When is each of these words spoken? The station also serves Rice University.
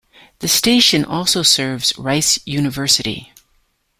The 0.39 0.47
station 0.47 1.05
also 1.05 1.43
serves 1.43 1.95
Rice 1.95 2.39
University. 2.43 3.31